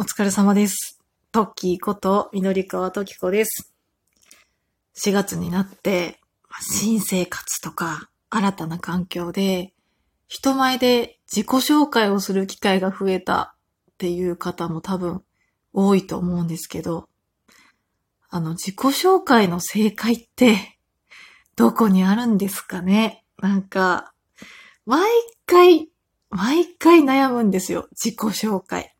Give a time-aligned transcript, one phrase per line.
[0.00, 1.00] お疲れ様です。
[1.32, 3.74] トッキーこと、緑川トキコです。
[4.96, 6.20] 4月になって、
[6.60, 9.74] 新生活とか、新たな環境で、
[10.28, 13.56] 人前で自己紹介をする機会が増えた
[13.90, 15.24] っていう方も多分
[15.72, 17.08] 多いと思うんですけど、
[18.30, 20.78] あの、自己紹介の正解って、
[21.56, 23.24] どこにあるんですかね？
[23.42, 24.14] なんか、
[24.86, 25.10] 毎
[25.44, 25.90] 回、
[26.30, 27.88] 毎回悩むんですよ。
[28.00, 28.94] 自己紹介。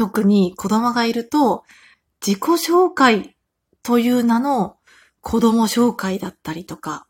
[0.00, 1.62] 特に子供がいると、
[2.26, 3.36] 自己紹介
[3.82, 4.78] という名の
[5.20, 7.06] 子供紹介だったりとか、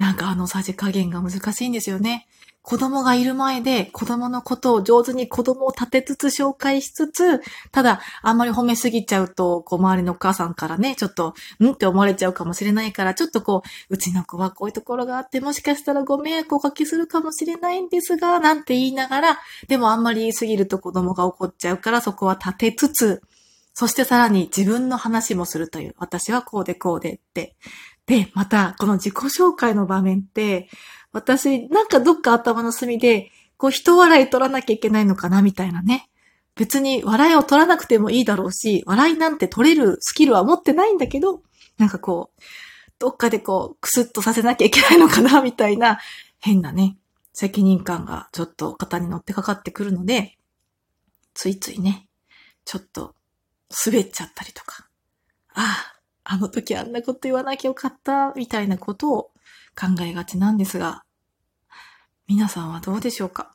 [0.00, 2.26] なんかあのさじ加減が難しいんですよね。
[2.68, 7.40] 子供がいる前で子供のことを上手に子供を立てつつ紹介しつつ、
[7.72, 11.32] ただあんまり褒めすぎちゃうと、こう周りのお母さんからね、ちょっと、
[11.64, 11.70] ん？
[11.70, 23.22] って思われちゃうかもしれないから、ちょっとこう、うちの子はこういうところがあって、もしかしたらご迷惑をおかけするかもしれないんですが、なんて言いながら、でもあんまり言いすぎると子供が怒っちゃうから、そこは立てつつ、
[23.72, 27.56] そしてさらに自分の話もするという、私はこうでこうでって。
[28.04, 30.68] で、また、この自己紹介の場面って、
[31.12, 36.08] 私、なんかどっか頭の隅で、こう人笑い取らなきゃいけないのかな、みたいなね。
[36.54, 41.42] 別に笑いを取らなくてもいいだろうし、笑いなんて取れるスキルは持ってないんだけど、
[41.78, 42.42] なんかこう、
[42.98, 45.98] どっかでこう、クスッとさせなきゃいけないのかな、みたいな、
[46.40, 46.96] 変なね、
[47.32, 50.36] 責任感がちょっと肩に乗ってかかってくるので、
[51.34, 52.08] ついついね、
[52.64, 53.14] ちょっと
[53.86, 54.88] 滑っちゃったりとか、
[55.54, 59.30] ああ、あの時あんなこと言わなきゃよかった、みたいなことを
[59.78, 61.04] 考えがちなんですが、
[62.26, 63.54] 皆さんはどうでしょうか？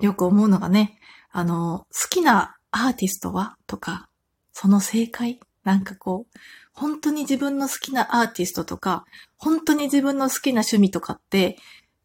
[0.00, 0.98] よく思うのがね、
[1.30, 4.08] あの、好きなアーティストはとか、
[4.52, 5.40] その正解？
[5.64, 6.38] なんかこう、
[6.72, 9.04] 本当に自分の好きなアーティストとか、
[9.36, 11.56] 本当に自分の好きな趣味とかって、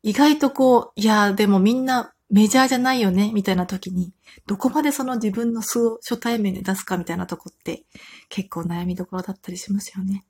[0.03, 4.14] 意外とこう、いやー、でもみんなメジャーじゃないよね、みたいな時に、
[4.45, 7.84] どこまでその自分の素を初対面で出すかみたいなとこって、
[8.30, 10.23] 結構悩みどころだったりしますよね。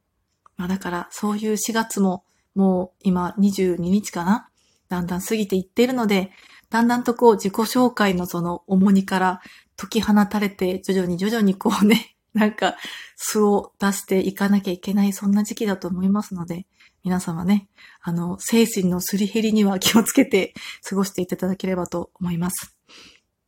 [0.56, 2.23] まあだから、そういう4月も、
[2.58, 4.49] もう今22日かな？
[4.89, 6.32] だんだん過ぎていっているので、
[6.71, 9.42] だんだんとこう自己紹介のその重荷から
[9.76, 12.76] 解き放たれて、徐々に徐々にこうね、 なんか
[13.15, 16.65] 素を出していかなきゃいけない、そんな時期だと思いますので、
[17.04, 17.70] 皆様ね、
[18.02, 22.76] あの、精神のすり減りには気をつけて過ごしていただければと思います。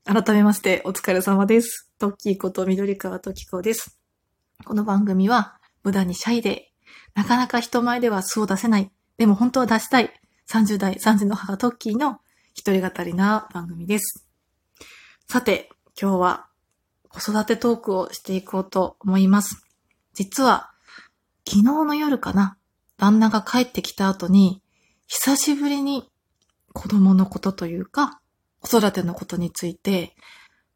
[0.06, 1.90] 改めましてお疲れ様です。
[1.98, 4.00] トッキーこと緑川トキコです。
[4.66, 6.72] この番組は無駄にシャイで、
[7.16, 10.14] なかなか人前では素を出せない、でも本当は出したい、
[10.48, 12.22] 30代3児の母トッキーの
[12.54, 14.26] 一人語りな番組です。
[15.28, 15.70] さて、
[16.02, 16.48] 今日は
[17.10, 19.62] 子育てトークをしていこうと思います。
[20.14, 20.72] 実は、
[21.46, 22.58] 昨日の夜かな、
[22.96, 24.62] 旦那が帰ってきた後に、
[25.08, 26.10] 久しぶりに
[26.72, 28.22] 子供のことというか、
[28.62, 30.16] 子育てのことについて、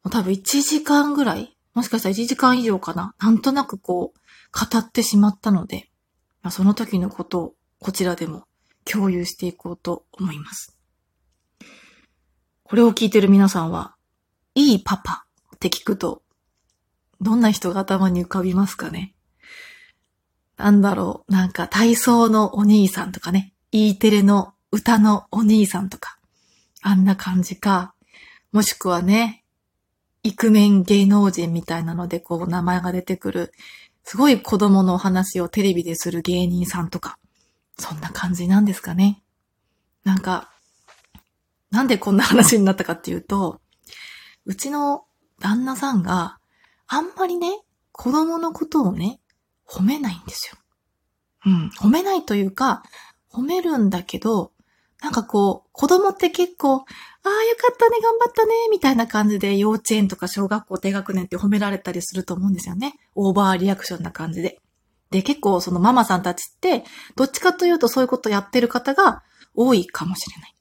[0.02, 4.18] もう多分1時間ぐらい、もしかしたら1時間以上かな、なんとなくこう、
[4.52, 5.88] 語ってしまったので、
[6.42, 7.54] まあ、その時のことを
[7.84, 8.44] こちらでも
[8.86, 10.74] 共有していこうと思います。
[12.62, 13.94] これを聞いてる皆さんは、
[14.54, 16.22] いいパパって聞くと、
[17.20, 19.14] どんな人が頭に浮かびますかね？
[20.56, 26.18] なんだろう、なんか体操のお兄さんとかね、E テレの歌のお兄さんとか、
[26.80, 27.94] あんな感じか、
[28.50, 29.44] もしくはね、
[30.22, 33.52] イクメン芸能人みたいなのでこう名前が出てくる、
[34.04, 37.18] すごい子供のお話をテレビでする芸人さんとか、
[37.78, 39.22] そんな感じなんですかね。
[40.04, 40.50] なんか、
[41.70, 43.60] なんでこんな話になったかっていうと、
[44.44, 45.04] うちの
[45.40, 46.38] 旦那さんが
[46.86, 47.60] あんまりね、
[47.92, 49.20] 子供のことをね、
[49.66, 50.58] 褒めないんですよ。
[51.46, 52.82] うん、褒めないというか、
[53.32, 54.52] 褒めるんだけど、
[55.02, 56.86] なんかこう、子供って結構、ああ、よ
[57.56, 62.94] かったね、頑張ったね、みたいな感じで幼稚園とか小学校低学年って褒められたりすると思うんですよね。
[63.14, 64.60] オーバーリアクションな感じで。
[65.10, 66.84] で、結構そのママさんたちって、
[67.16, 69.22] どっちかというとそういうことやってる方が
[69.54, 70.54] 多いかもしれない。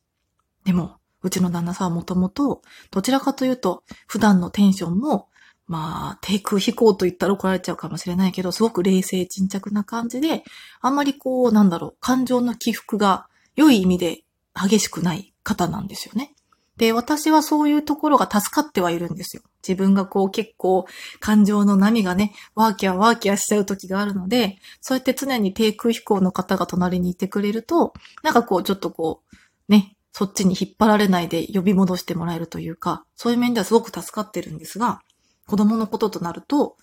[0.66, 2.62] でも、うちの旦那さんはもともと、
[2.92, 5.30] どちらかというと、普段のテンションも、
[5.66, 10.44] まあ、低空飛行と言ったら怒られちゃうかもしれないけど、すごく冷静沈着な感じで、
[10.82, 14.24] あんまりこう、なんだろう、感情の起伏が良い意味で
[14.54, 16.36] 激しくない方なんですよね。
[16.76, 19.44] で、私はそういうところが助かってはいるんですよ。
[19.68, 20.86] 自分がこう結構
[21.20, 27.94] 感情の波がね、ワーキャーワーキャーしちゃう時があるので、そうやって常に低空飛行の方が隣にいてくれると、
[28.24, 35.02] なんかこうちょっとこう、ね、そっちに引っ張られないで呼び戻してもらえるというか、そういう面ではすごく助かってるんですが、
[35.48, 36.78] 子供のこととなると、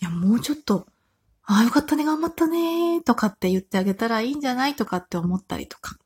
[0.00, 0.86] いや、もうちょっと、
[1.44, 5.96] ああ、よかったね、頑張ったね、とかって言ってあげたらいいんじゃないとかって思ったりとか。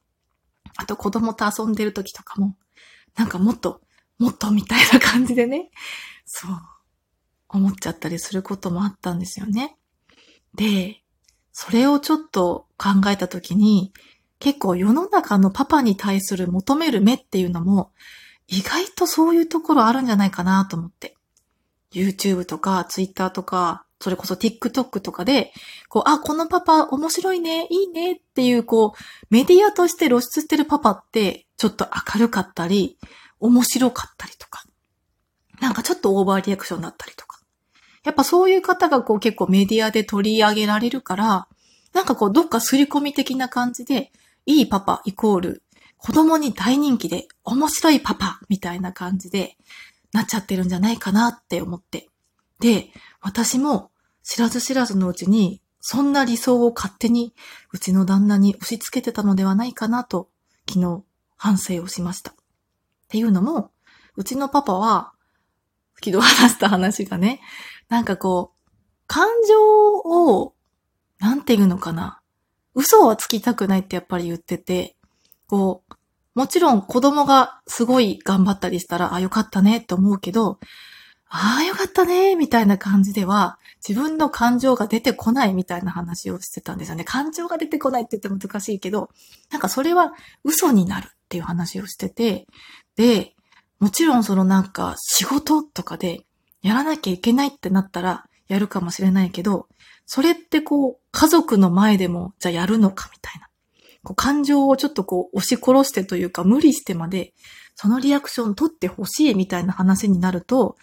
[0.76, 2.56] あと子供と遊んでる時とかも、
[3.16, 3.82] なんかもっと、
[4.22, 5.70] もっとみたいな感じでね、
[6.24, 6.50] そう、
[7.48, 9.76] 思っちゃったりすることもあったんですよね。
[10.54, 11.02] で、
[11.52, 13.92] それをちょっと考えたときに、
[14.38, 17.90] 結構世の中のパパに対する求める目っていうのも、
[18.46, 21.16] 意外とそういうところあるんじゃないかなと思って。
[21.92, 25.52] YouTube とか Twitter とか、それこそ TikTok とかで、
[25.88, 32.98] こう、あ、このパパ面白いね、いいねっていう、こう、メディアとして露出してるパパって、ちょっと明るかったり、
[33.42, 34.64] 面白かったりとか、
[35.60, 37.40] なんかちょっとオーバーリアクションだったりとか。
[38.04, 41.48] やっぱそういう方がこう結構メディアで取り上げられるから、
[41.92, 44.12] なんかこうどっか刷り込み的な感じで、
[44.46, 45.62] いいパパイコール、
[45.98, 49.56] 子供に大人気で面白いパパみたいな感じで
[50.12, 52.08] なっちゃってるんじゃないかなって思って。
[52.58, 52.88] で、
[53.20, 53.90] 私も
[54.22, 57.34] 知らず知らずのうちに、そんな理想を勝手に
[57.72, 60.28] うちの旦那に押し付けてたのではないかなと、
[60.68, 61.02] 昨日
[61.36, 62.34] 反省をしました。
[63.12, 63.70] っていうのも、
[64.16, 65.12] うちのパパは、
[66.02, 67.42] 昨日話した話がね、
[67.90, 68.70] なんかこう、
[69.06, 70.54] 感情を、
[71.18, 72.22] なんていうのかな。
[72.74, 74.96] 嘘はつきたくないってやっぱり言ってて、
[75.46, 75.94] こう、
[76.34, 80.58] もちろん子供がすごい頑張ったりしたら、あ、よかったねって思うけど、
[81.28, 87.04] ああ、よかったね、みたいな感じでは、自分の感情が出てこないみたいな話をしてたんですよね。
[87.04, 89.10] 感情が出てこないって言っても難しいけど、
[89.50, 90.14] なんかそれは
[90.44, 92.46] 嘘になるっていう話をしてて、
[92.94, 93.34] で、
[93.78, 96.26] もちろんそのなんか仕事とかで
[96.60, 99.66] やらなきゃいけないってなったらやるかもしれないけど、
[100.04, 103.48] それってこう家族の前でもじゃあやるのかみたいな。
[104.04, 107.32] こう感情をちょっとこう押し殺してというか無理してまで
[107.76, 110.76] そのリアクション取ってほしいみたいな話になると、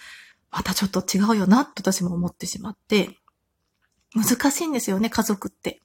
[0.50, 3.10] またちょっと違うよな、と私も思ってしまって、
[4.16, 5.80] 難しいんですよね、家族って。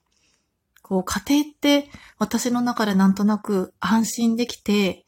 [0.85, 5.07] こう、家庭って私の中でなんとなく安心できて、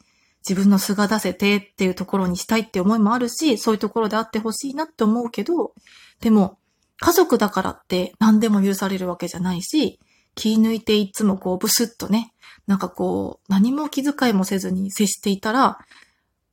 [0.49, 5.75] 自分の素が出せてっていうところにしたいって思いもあるし、そういうところであってほしいなって思うけど、
[6.21, 6.59] でも、
[6.99, 10.01] 家族だからって何でも許されるわけじゃないし、
[10.35, 12.33] 気抜いていつもこうブスッとね、
[12.67, 15.79] なんかこう、何も気遣いもせずに接していたら、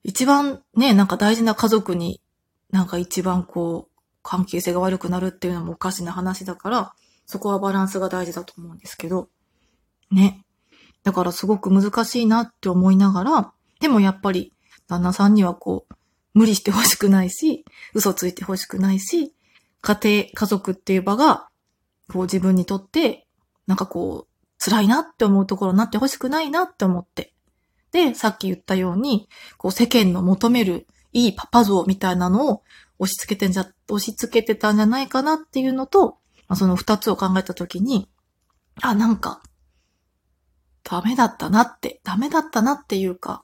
[0.03, 2.19] 一番ね、なんか大事な家族に
[2.71, 6.93] なんか一番こう、関係性が悪くなるっていうのもおかしな話だから、
[7.25, 9.29] そこはバランスが大事だと思うんですけど、
[10.11, 10.43] ね。
[11.03, 14.53] だからすごく難しいなって思いながら、でもやっぱり
[14.87, 15.93] 旦那さんにはこう、
[16.33, 19.33] 無理してほしくないし、嘘ついてほしくないし、
[19.81, 21.47] 家庭、家族っていう場が、
[22.11, 23.27] こう自分にとって、
[23.67, 27.33] なんかこう、辛いなって思うところになってほしくないなって思って。
[27.91, 29.27] で、さっき言ったように、
[29.57, 32.63] こう世間の求めるいいパパ像みたいなのを
[32.97, 36.17] 押し付けてんじゃ、押し付けてたんじゃないかなっていうのと、
[36.53, 38.07] まあ、その二つを考えたときに、
[38.79, 39.41] あ、なんか、
[40.83, 43.43] ダメだったなって、ダメだったなっていうか、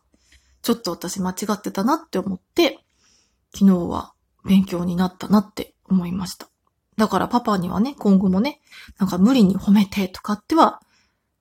[0.61, 2.77] ちょっと私間違ってたなって思って、
[3.51, 4.13] 昨日は
[4.45, 6.49] 勉強になったなって思いました。
[6.97, 8.61] だからパパにはね、今後もね、
[8.99, 10.79] なんか無理に褒めてとかっては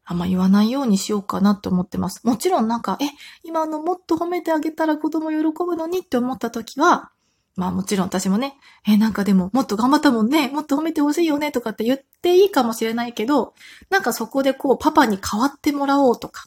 [0.06, 2.26] あんま言わないようにしようかなと思ってます。
[2.26, 3.04] もちろんなんか、え、
[3.42, 5.36] 今のもっと褒めてあげたら子供喜
[5.66, 7.10] ぶのにって思った時は、
[7.58, 8.54] まあもちろん私もね、
[8.86, 13.52] え、なんかでももっと頑張ったもんね、もっと褒めてほしいよねとかって言っていいかもしれないけど、
[13.90, 16.46] なんかそこでこうパパに変わってもらおうとか、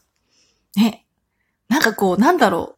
[0.77, 1.05] ね、
[1.67, 2.77] なんかこうなんだろ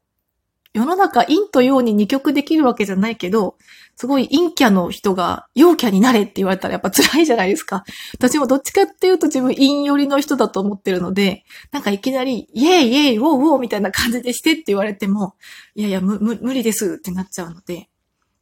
[0.74, 3.56] う、世の中陰と陽に二極できるわけじゃないけど、
[3.96, 7.84] すごい陰キャの人が陽キャになれって言われたらやっぱ辛いじゃないですか。
[8.16, 15.36] 私もどっちかっていうと自分陰寄りの人だと思ってるので、なんかいきなり、イェイイェイ、ウォーウォーみたいな感じでしてって言われても、
[15.76, 16.18] いやいや、無
[16.52, 17.90] 理ですってなっちゃうので、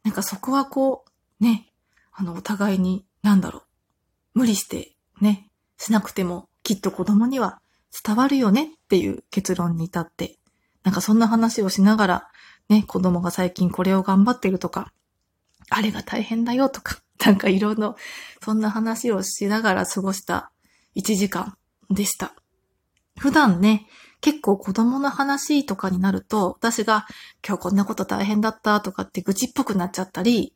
[0.04, 1.04] なんかそこはこ
[1.40, 1.72] う、ね、
[2.12, 3.60] あの、お互いに、なんだろ
[4.34, 7.60] う、無理してね、しなくてもきっと子供には
[8.04, 10.38] 伝わるよねっていう結論に至って、
[10.82, 12.28] なんかそんな話をしながら、
[12.68, 14.92] ね、子供が最近これを頑張ってるとか、
[15.70, 17.96] あれが大変だよとか、 なんかいろいろ、
[18.42, 20.50] そんな話をしながら過ごした
[20.96, 21.56] 1時間
[21.90, 22.34] でした。
[23.18, 23.86] 普段ね、
[24.22, 27.06] 結構子供の話とかになると、私が
[27.46, 30.54] 今日こんなこと大変だったとかって愚痴っぽくなっちゃったり、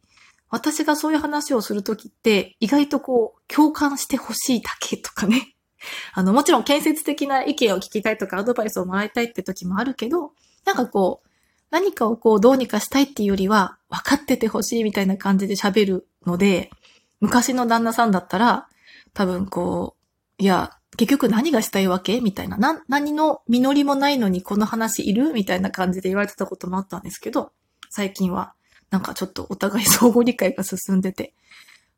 [0.48, 5.56] 私がそういう話をするときって意外とこう共感してほしいだけとかね。
[6.14, 10.32] あの、もちろん建設的な意見を聞きたいとかアドバイスをもらいたいって時もあるけど、
[10.64, 11.28] なんかこう、
[11.70, 16.70] 何かをこうどうにかしたいっていうよりは、分かっててほしいみたいな感じで喋るので、
[17.20, 18.68] 昔の旦那さんだったら、
[19.12, 19.96] 多分こ
[20.38, 22.20] う、いや、結局何がしたいわけ？
[22.20, 22.56] みたいな。
[22.56, 25.32] な、何の実りもないのにこの話いる？
[25.32, 27.52] みたいな感じで言われてたこともあったんですけど、
[27.90, 28.54] 最近は、
[28.90, 31.34] なんかちょっとお互い相互理解が進んでて、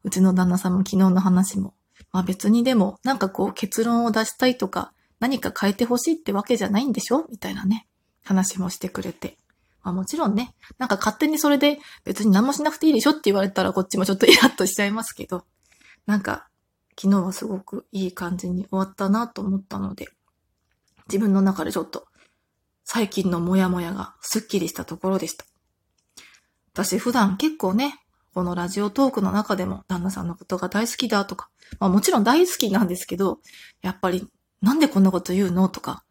[0.05, 1.75] うちの旦那さんも昨日の話も
[2.13, 7.27] まあ別にでも、なんかこう結論を出したいとか、何か変えてほしいってわけじゃないんでしょ？
[7.31, 7.87] みたいなね、
[8.25, 9.37] 話もしてくれて。
[9.83, 15.45] まあもちろんね、なんか勝手にそれで別に何もしなくていいでしょって言われたらこっちもちょっとイラッとしちゃいますけど、
[16.07, 16.49] なんか
[17.01, 20.09] 昨日はすごくいい感じに終わったなと思ったので、
[21.07, 22.09] 自分の中でちょっと
[22.85, 25.45] 最近のモヤモヤがスッキリしたところでした。
[26.73, 27.95] 私普段結構ね、
[28.35, 33.39] このラジオトークの中でも旦那さんのことが大好きだとか、まあもちろん大好きなんですけど、
[33.81, 34.27] やっぱり
[34.61, 36.03] なんでこんなこと言うのとか、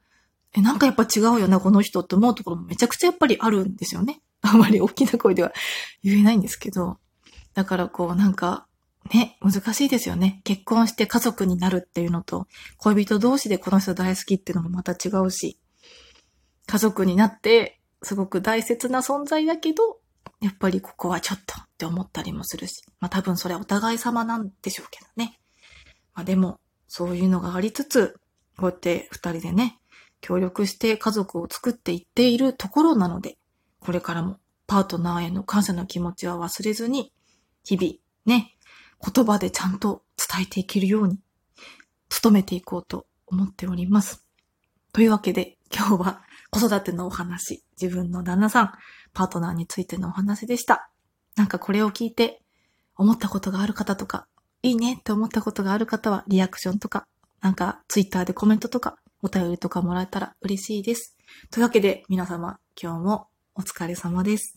[0.56, 4.22] え、なんかやっぱ違うよな、この人って思うところもめちゃくちゃやっぱりあるんですよね。
[4.42, 5.52] あまり大きな声では
[6.04, 6.98] 言えないんですけど。
[7.54, 8.67] だからこうなんか、
[9.14, 10.42] ね、難しいですよね。
[10.44, 12.48] 結婚して家族になるっていうのと、
[12.78, 15.60] 恋人同士でこの人大好きっていうのもまた違うし、
[16.66, 20.00] 家族になってすごく大切な存在だけど、
[20.42, 25.40] やっぱりここはちょっとって思ったりもするし、まあ多分それはお互い様なんでしょうけどね。
[26.14, 28.20] まあでも、そういうのがありつつ、
[28.58, 29.80] こうやって二人でね、
[30.22, 33.38] 協力して家族を作っていっているところなので、
[33.80, 37.14] これからもパートナーへの感謝の気持ちは忘れずに、
[37.64, 37.94] 日々
[38.26, 38.57] ね、
[39.04, 41.20] 言葉でちゃんと伝えていけるように、
[42.22, 44.26] 努めていこうと思っております。
[44.94, 48.72] というわけで、今日は子育てのお話、自分の旦那さん、
[49.14, 50.90] パートナーについてのお話でした。
[51.36, 52.42] なんかこれを聞いて、
[52.96, 54.28] 思ったことがある方とか、
[54.64, 57.06] いいねって思ったことがある方は、リアクションとか、
[57.42, 61.16] なんかツイッターでコメントとか、お便りとかもらえたら嬉しいです。
[61.52, 64.57] というわけで、皆様、今日もお疲れ様です。